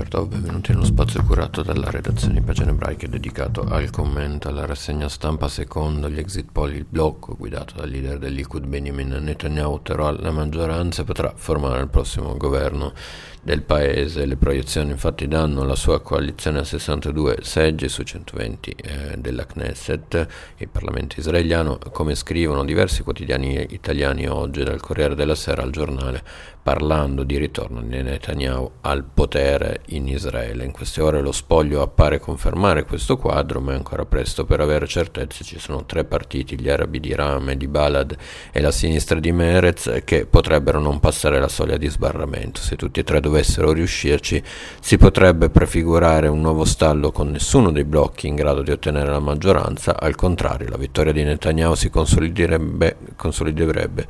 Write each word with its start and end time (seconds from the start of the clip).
Boker 0.00 0.08
Tov, 0.08 0.28
benvenuti 0.28 0.72
nello 0.72 0.84
spazio 0.84 1.22
curato 1.24 1.62
dalla 1.62 1.90
redazione 1.90 2.34
di 2.34 2.40
Pagine 2.40 2.70
Ebraiche 2.70 3.08
dedicato 3.08 3.66
al 3.68 3.90
commento 3.90 4.48
alla 4.48 4.64
rassegna 4.64 5.10
stampa 5.10 5.46
secondo 5.46 6.08
gli 6.08 6.18
exit 6.18 6.48
poll 6.50 6.72
il 6.72 6.86
blocco 6.88 7.36
guidato 7.36 7.74
dal 7.76 7.90
leader 7.90 8.18
del 8.18 8.32
Likud 8.32 8.66
Benjamin 8.66 9.18
Netanyahu 9.20 9.72
otterrà 9.72 10.10
la 10.12 10.30
maggioranza 10.30 11.02
e 11.02 11.04
potrà 11.04 11.34
formare 11.36 11.82
il 11.82 11.88
prossimo 11.88 12.34
governo 12.38 12.94
del 13.42 13.62
paese. 13.62 14.26
Le 14.26 14.36
proiezioni 14.36 14.90
infatti 14.90 15.26
danno 15.26 15.64
la 15.64 15.74
sua 15.74 16.00
coalizione 16.00 16.60
a 16.60 16.64
62 16.64 17.38
seggi 17.42 17.88
su 17.88 18.02
120 18.02 18.70
eh, 18.70 19.16
della 19.18 19.46
Knesset, 19.46 20.26
il 20.56 20.68
Parlamento 20.68 21.18
israeliano, 21.18 21.78
come 21.90 22.14
scrivono 22.14 22.64
diversi 22.64 23.02
quotidiani 23.02 23.66
italiani 23.70 24.26
oggi, 24.28 24.62
dal 24.62 24.80
Corriere 24.80 25.14
della 25.14 25.34
Sera 25.34 25.62
al 25.62 25.70
giornale, 25.70 26.22
parlando 26.62 27.22
di 27.22 27.38
ritorno 27.38 27.80
di 27.80 28.02
Netanyahu 28.02 28.70
al 28.82 29.04
potere 29.04 29.80
in 29.90 30.08
Israele. 30.08 30.64
In 30.64 30.72
queste 30.72 31.00
ore 31.00 31.20
lo 31.20 31.32
spoglio 31.32 31.82
appare 31.82 32.18
confermare 32.18 32.84
questo 32.84 33.16
quadro, 33.16 33.60
ma 33.60 33.72
è 33.72 33.76
ancora 33.76 34.04
presto 34.04 34.44
per 34.44 34.60
avere 34.60 34.86
certezze. 34.86 35.44
Ci 35.44 35.58
sono 35.58 35.84
tre 35.84 36.04
partiti, 36.04 36.60
gli 36.60 36.68
arabi 36.68 37.00
di 37.00 37.14
Rame, 37.14 37.56
di 37.56 37.68
Balad 37.68 38.16
e 38.52 38.60
la 38.60 38.70
sinistra 38.70 39.18
di 39.18 39.32
Merez, 39.32 40.02
che 40.04 40.26
potrebbero 40.26 40.78
non 40.80 41.00
passare 41.00 41.40
la 41.40 41.48
soglia 41.48 41.76
di 41.76 41.88
sbarramento. 41.88 42.60
Se 42.60 42.76
tutti 42.76 43.00
e 43.00 43.04
tre 43.04 43.20
dovessero 43.20 43.72
riuscirci, 43.72 44.42
si 44.80 44.96
potrebbe 44.96 45.50
prefigurare 45.50 46.28
un 46.28 46.40
nuovo 46.40 46.64
stallo 46.64 47.10
con 47.10 47.30
nessuno 47.30 47.70
dei 47.70 47.84
blocchi 47.84 48.26
in 48.26 48.34
grado 48.34 48.62
di 48.62 48.70
ottenere 48.70 49.10
la 49.10 49.20
maggioranza, 49.20 49.98
al 49.98 50.14
contrario 50.14 50.68
la 50.68 50.76
vittoria 50.76 51.12
di 51.12 51.22
Netanyahu 51.22 51.74
si 51.74 51.90
consoliderebbe, 51.90 52.96
consoliderebbe 53.16 54.06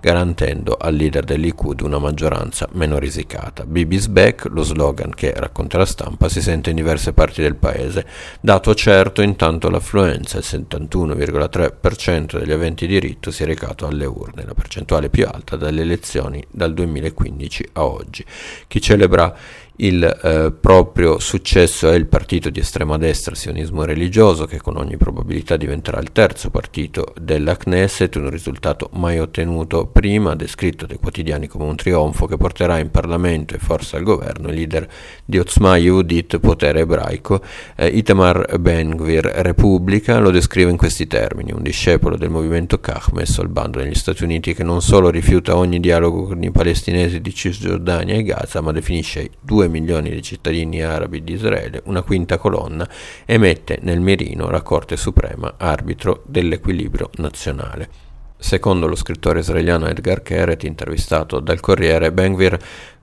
garantendo 0.00 0.76
al 0.78 0.94
leader 0.94 1.24
del 1.24 1.40
Likud 1.40 1.80
una 1.80 1.98
maggioranza 1.98 2.68
meno 2.72 2.98
risicata. 2.98 3.64
Bibi's 3.64 4.06
back, 4.08 4.46
lo 4.50 4.62
slogan 4.62 5.12
che 5.14 5.23
racconta 5.32 5.78
la 5.78 5.86
stampa, 5.86 6.28
si 6.28 6.42
sente 6.42 6.70
in 6.70 6.76
diverse 6.76 7.12
parti 7.12 7.42
del 7.42 7.56
paese, 7.56 8.06
dato 8.40 8.74
certo 8.74 9.22
intanto 9.22 9.70
l'affluenza, 9.70 10.38
il 10.38 10.44
71,3% 10.46 12.38
degli 12.38 12.52
aventi 12.52 12.86
diritto 12.86 13.30
si 13.30 13.42
è 13.42 13.46
recato 13.46 13.86
alle 13.86 14.06
urne, 14.06 14.44
la 14.44 14.54
percentuale 14.54 15.08
più 15.08 15.26
alta 15.26 15.56
dalle 15.56 15.82
elezioni 15.82 16.44
dal 16.50 16.74
2015 16.74 17.68
a 17.74 17.84
oggi. 17.84 18.24
Chi 18.66 18.80
celebra 18.80 19.34
il 19.76 20.04
eh, 20.04 20.52
proprio 20.52 21.18
successo 21.18 21.90
è 21.90 21.94
il 21.96 22.06
partito 22.06 22.48
di 22.48 22.60
estrema 22.60 22.96
destra 22.96 23.34
sionismo 23.34 23.84
religioso 23.84 24.46
che 24.46 24.60
con 24.60 24.76
ogni 24.76 24.96
probabilità 24.96 25.56
diventerà 25.56 25.98
il 25.98 26.12
terzo 26.12 26.50
partito 26.50 27.12
della 27.20 27.56
Knesset, 27.56 28.14
un 28.14 28.30
risultato 28.30 28.88
mai 28.92 29.18
ottenuto 29.18 29.86
prima, 29.86 30.36
descritto 30.36 30.86
dai 30.86 30.98
quotidiani 30.98 31.48
come 31.48 31.64
un 31.64 31.74
trionfo 31.74 32.26
che 32.26 32.36
porterà 32.36 32.78
in 32.78 32.90
Parlamento 32.92 33.54
e 33.54 33.58
forse 33.58 33.96
al 33.96 34.04
governo 34.04 34.48
il 34.48 34.54
leader 34.54 34.88
di 35.24 35.38
Otzma 35.38 35.76
Yehudit, 35.76 36.38
potere 36.38 36.80
ebraico, 36.80 37.42
eh, 37.74 37.88
Itamar 37.88 38.58
Ben-Gvir 38.58 39.24
Repubblica, 39.24 40.18
lo 40.18 40.30
descrive 40.30 40.70
in 40.70 40.76
questi 40.76 41.08
termini, 41.08 41.50
un 41.52 41.62
discepolo 41.62 42.16
del 42.16 42.30
movimento 42.30 42.78
Kach 42.78 43.10
messo 43.12 43.40
al 43.40 43.48
bando 43.48 43.80
negli 43.80 43.94
Stati 43.94 44.22
Uniti 44.22 44.54
che 44.54 44.62
non 44.62 44.80
solo 44.82 45.10
rifiuta 45.10 45.56
ogni 45.56 45.80
dialogo 45.80 46.24
con 46.24 46.42
i 46.44 46.52
palestinesi 46.52 47.20
di 47.20 47.34
Cisgiordania 47.34 48.14
e 48.14 48.22
Gaza, 48.22 48.60
ma 48.60 48.70
definisce 48.70 49.30
due 49.40 49.63
2 49.64 49.68
milioni 49.68 50.10
di 50.10 50.22
cittadini 50.22 50.82
arabi 50.82 51.24
di 51.24 51.32
Israele, 51.32 51.80
una 51.84 52.02
quinta 52.02 52.36
colonna, 52.36 52.88
e 53.24 53.38
mette 53.38 53.78
nel 53.82 54.00
mirino 54.00 54.50
la 54.50 54.62
Corte 54.62 54.96
Suprema, 54.96 55.54
arbitro 55.56 56.22
dell'equilibrio 56.26 57.10
nazionale. 57.16 57.88
Secondo 58.36 58.86
lo 58.86 58.94
scrittore 58.94 59.40
israeliano 59.40 59.86
Edgar 59.86 60.22
Keret, 60.22 60.64
intervistato 60.64 61.40
dal 61.40 61.60
Corriere, 61.60 62.12
Benvir 62.12 62.58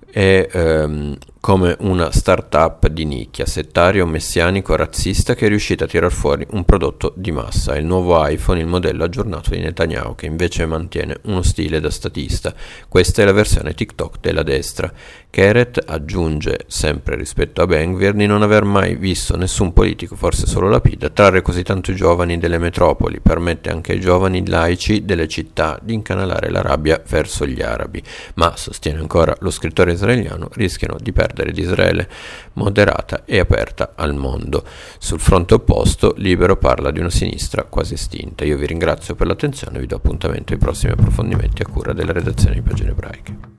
è 0.05 0.47
ehm, 0.51 1.17
come 1.41 1.75
una 1.79 2.11
start-up 2.11 2.87
di 2.87 3.03
nicchia, 3.03 3.47
settario, 3.47 4.05
messianico, 4.05 4.75
razzista 4.75 5.33
che 5.33 5.47
è 5.47 5.49
riuscita 5.49 5.85
a 5.85 5.87
tirar 5.87 6.11
fuori 6.11 6.45
un 6.51 6.63
prodotto 6.63 7.13
di 7.15 7.31
massa, 7.31 7.75
il 7.75 7.83
nuovo 7.83 8.23
iPhone, 8.27 8.59
il 8.59 8.67
modello 8.67 9.03
aggiornato 9.03 9.49
di 9.49 9.57
Netanyahu, 9.57 10.13
che 10.13 10.27
invece 10.27 10.67
mantiene 10.67 11.17
uno 11.23 11.41
stile 11.41 11.79
da 11.79 11.89
statista. 11.89 12.53
Questa 12.87 13.23
è 13.23 13.25
la 13.25 13.31
versione 13.31 13.73
TikTok 13.73 14.19
della 14.21 14.43
destra. 14.43 14.93
Keret 15.31 15.83
aggiunge, 15.83 16.65
sempre 16.67 17.15
rispetto 17.15 17.63
a 17.63 17.65
Benvir, 17.65 18.13
di 18.13 18.27
non 18.27 18.43
aver 18.43 18.63
mai 18.63 18.95
visto 18.95 19.35
nessun 19.35 19.73
politico, 19.73 20.15
forse 20.15 20.45
solo 20.45 20.69
Lapid, 20.69 21.11
trarre 21.11 21.41
così 21.41 21.63
tanto 21.63 21.89
i 21.89 21.95
giovani 21.95 22.37
delle 22.37 22.59
metropoli, 22.59 23.19
permette 23.19 23.71
anche 23.71 23.93
ai 23.93 23.99
giovani 23.99 24.47
laici 24.47 25.05
delle 25.05 25.27
città 25.27 25.79
di 25.81 25.95
incanalare 25.95 26.51
la 26.51 26.61
rabbia 26.61 27.01
verso 27.09 27.47
gli 27.47 27.63
arabi, 27.63 28.03
ma, 28.35 28.53
sostiene 28.55 28.99
ancora 28.99 29.35
lo 29.39 29.49
scrittore 29.49 29.93
israeliano, 29.93 30.47
rischiano 30.51 30.97
di 30.99 31.11
perdere 31.11 31.30
perdere 31.31 31.51
di 31.51 31.61
Israele 31.61 32.09
moderata 32.53 33.23
e 33.25 33.39
aperta 33.39 33.93
al 33.95 34.13
mondo. 34.13 34.63
Sul 34.99 35.19
fronte 35.19 35.53
opposto, 35.53 36.13
Libero 36.17 36.57
parla 36.57 36.91
di 36.91 36.99
una 36.99 37.09
sinistra 37.09 37.63
quasi 37.63 37.93
estinta. 37.93 38.43
Io 38.43 38.57
vi 38.57 38.65
ringrazio 38.65 39.15
per 39.15 39.27
l'attenzione 39.27 39.77
e 39.77 39.79
vi 39.81 39.87
do 39.87 39.95
appuntamento 39.95 40.53
ai 40.53 40.59
prossimi 40.59 40.91
approfondimenti 40.91 41.61
a 41.61 41.67
cura 41.67 41.93
della 41.93 42.11
redazione 42.11 42.55
di 42.55 42.61
Pagine 42.61 42.91
Ebraiche. 42.91 43.50